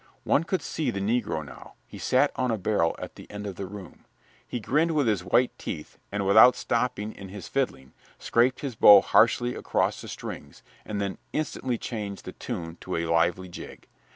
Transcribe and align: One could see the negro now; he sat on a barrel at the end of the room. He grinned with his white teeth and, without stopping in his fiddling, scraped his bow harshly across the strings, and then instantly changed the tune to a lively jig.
One 0.23 0.45
could 0.45 0.63
see 0.63 0.89
the 0.89 0.99
negro 0.99 1.45
now; 1.45 1.75
he 1.85 1.99
sat 1.99 2.31
on 2.35 2.49
a 2.49 2.57
barrel 2.57 2.95
at 2.97 3.17
the 3.17 3.29
end 3.29 3.45
of 3.45 3.55
the 3.55 3.67
room. 3.67 4.05
He 4.47 4.59
grinned 4.59 4.89
with 4.89 5.05
his 5.05 5.23
white 5.23 5.55
teeth 5.59 5.99
and, 6.11 6.25
without 6.25 6.55
stopping 6.55 7.13
in 7.13 7.29
his 7.29 7.47
fiddling, 7.47 7.93
scraped 8.17 8.61
his 8.61 8.73
bow 8.73 9.01
harshly 9.01 9.53
across 9.53 10.01
the 10.01 10.07
strings, 10.07 10.63
and 10.87 10.99
then 10.99 11.19
instantly 11.33 11.77
changed 11.77 12.25
the 12.25 12.31
tune 12.31 12.77
to 12.81 12.95
a 12.95 13.05
lively 13.05 13.47
jig. 13.47 13.87